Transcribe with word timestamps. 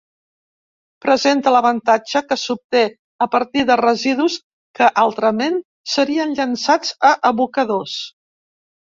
Presenta 1.05 1.51
l'avantatge 1.55 2.21
que 2.29 2.37
s'obté 2.43 2.79
a 3.25 3.27
partir 3.35 3.65
de 3.69 3.75
residus 3.81 4.37
que 4.79 4.87
altrament 5.01 5.59
serien 5.97 6.33
llençats 6.39 6.95
a 7.11 7.13
abocadors. 7.31 7.99